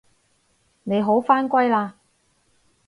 [0.81, 1.91] 你好返歸喇